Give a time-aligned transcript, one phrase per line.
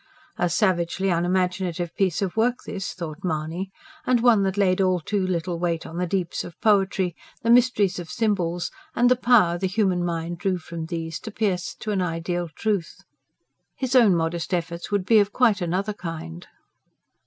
[0.39, 3.69] A savagely unimaginative piece of work this, thought Mahony,
[4.03, 7.99] and one that laid all too little weight on the deeps of poetry, the mysteries
[7.99, 12.01] of symbols, and the power the human mind drew from these, to pierce to an
[12.01, 13.03] ideal truth.
[13.75, 16.47] His own modest efforts would be of quite another kind.